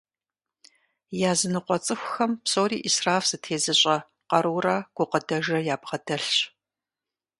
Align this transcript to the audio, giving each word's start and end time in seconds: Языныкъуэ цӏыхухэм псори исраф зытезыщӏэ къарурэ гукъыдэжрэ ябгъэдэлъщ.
Языныкъуэ 1.31 1.77
цӏыхухэм 1.85 2.31
псори 2.43 2.77
исраф 2.87 3.23
зытезыщӏэ 3.29 3.97
къарурэ 4.29 4.75
гукъыдэжрэ 4.95 5.59
ябгъэдэлъщ. 5.73 6.37